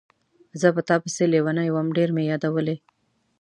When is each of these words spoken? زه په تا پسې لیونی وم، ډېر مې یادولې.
زه 0.59 0.67
په 0.75 0.81
تا 0.87 0.95
پسې 1.03 1.23
لیونی 1.33 1.69
وم، 1.71 1.87
ډېر 1.97 2.09
مې 2.15 2.23
یادولې. 2.31 2.75